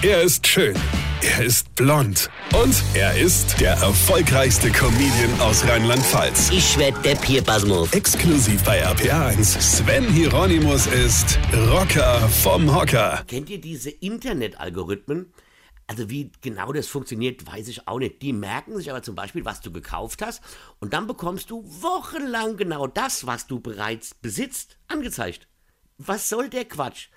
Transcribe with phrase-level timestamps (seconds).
[0.00, 0.76] Er ist schön.
[1.22, 2.30] Er ist blond.
[2.54, 6.50] Und er ist der erfolgreichste Comedian aus Rheinland-Pfalz.
[6.52, 7.92] Ich werd der Pierpasmus.
[7.92, 9.60] Exklusiv bei RPA1.
[9.60, 13.24] Sven Hieronymus ist Rocker vom Hocker.
[13.26, 15.32] Kennt ihr diese Internet-Algorithmen?
[15.88, 18.22] Also wie genau das funktioniert, weiß ich auch nicht.
[18.22, 20.44] Die merken sich aber zum Beispiel, was du gekauft hast
[20.78, 25.48] und dann bekommst du wochenlang genau das, was du bereits besitzt, angezeigt.
[25.96, 27.08] Was soll der Quatsch?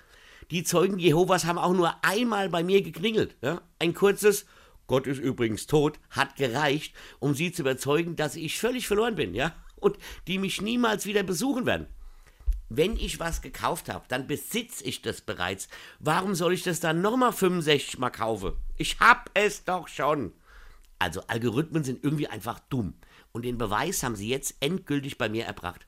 [0.52, 3.36] Die Zeugen Jehovas haben auch nur einmal bei mir geklingelt.
[3.40, 3.62] Ja?
[3.78, 4.44] Ein kurzes
[4.86, 9.34] Gott ist übrigens tot hat gereicht, um sie zu überzeugen, dass ich völlig verloren bin,
[9.34, 9.54] ja?
[9.76, 11.86] Und die mich niemals wieder besuchen werden.
[12.68, 15.68] Wenn ich was gekauft habe, dann besitze ich das bereits.
[16.00, 18.52] Warum soll ich das dann nochmal 65 Mal kaufen?
[18.76, 20.32] Ich hab es doch schon.
[20.98, 22.92] Also Algorithmen sind irgendwie einfach dumm.
[23.32, 25.86] Und den Beweis haben sie jetzt endgültig bei mir erbracht.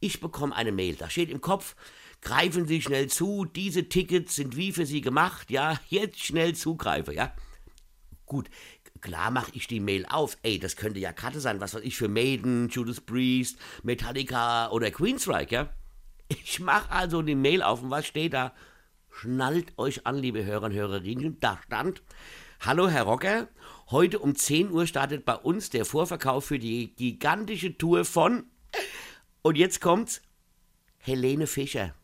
[0.00, 1.74] Ich bekomme eine Mail, da steht im Kopf,
[2.20, 7.14] greifen Sie schnell zu, diese Tickets sind wie für Sie gemacht, ja, jetzt schnell zugreifen,
[7.14, 7.32] ja.
[8.26, 8.50] Gut,
[9.00, 10.36] klar mache ich die Mail auf.
[10.42, 14.90] Ey, das könnte ja Karte sein, was weiß ich, für Maiden, Judas Priest, Metallica oder
[14.90, 15.68] Queensryche, ja.
[16.28, 18.52] Ich mache also die Mail auf und was steht da?
[19.10, 22.02] Schnallt euch an, liebe Hörer und Hörerinnen, da stand,
[22.60, 23.48] Hallo Herr Rocker,
[23.90, 28.44] heute um 10 Uhr startet bei uns der Vorverkauf für die gigantische Tour von,
[29.46, 30.22] und jetzt kommt's,
[30.98, 31.94] Helene Fischer.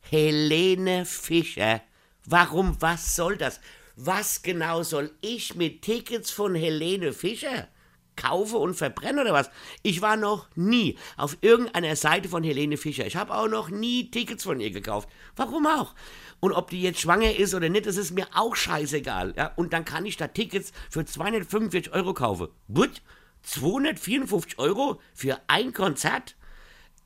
[0.00, 1.82] Helene Fischer.
[2.24, 3.60] Warum, was soll das?
[3.96, 7.66] Was genau soll ich mit Tickets von Helene Fischer
[8.14, 9.50] kaufe und verbrenne oder was?
[9.82, 13.06] Ich war noch nie auf irgendeiner Seite von Helene Fischer.
[13.06, 15.08] Ich habe auch noch nie Tickets von ihr gekauft.
[15.34, 15.96] Warum auch?
[16.38, 19.34] Und ob die jetzt schwanger ist oder nicht, das ist mir auch scheißegal.
[19.36, 19.52] Ja?
[19.56, 22.48] Und dann kann ich da Tickets für 245 Euro kaufen.
[22.68, 23.02] What?
[23.42, 26.36] 254 Euro für ein Konzert?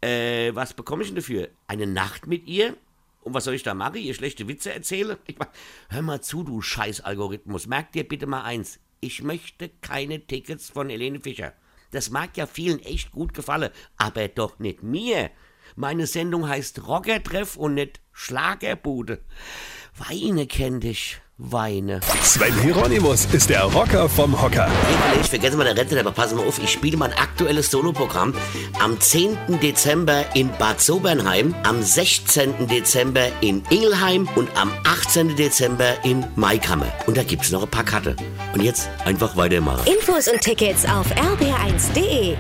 [0.02, 1.48] Äh, was bekomme ich denn dafür?
[1.66, 2.76] Eine Nacht mit ihr?
[3.22, 3.96] Und was soll ich da machen?
[3.96, 5.16] Ihr schlechte Witze erzählen?
[5.26, 5.48] Ich mein,
[5.88, 7.66] hör mal zu, du Scheiß-Algorithmus.
[7.68, 8.80] Merk dir bitte mal eins.
[9.00, 11.52] Ich möchte keine Tickets von Helene Fischer.
[11.92, 15.30] Das mag ja vielen echt gut gefallen, aber doch nicht mir.
[15.76, 19.20] Meine Sendung heißt Rockertreff und nicht Schlagerbude.
[19.96, 21.20] Weine kenn dich.
[21.50, 22.00] Weine.
[22.22, 24.70] Sven Hieronymus ist der Rocker vom Hocker.
[25.20, 28.34] Ich vergesse mal der Rente, aber pass mal auf, ich spiele mein aktuelles Soloprogramm
[28.80, 29.36] am 10.
[29.60, 32.68] Dezember in Bad Sobernheim, am 16.
[32.68, 35.34] Dezember in Ingelheim und am 18.
[35.36, 36.86] Dezember in Maikammer.
[37.06, 38.14] Und da gibt's noch ein paar Karte.
[38.54, 39.86] Und jetzt einfach weitermachen.
[39.86, 42.36] Infos und Tickets auf rb1.de.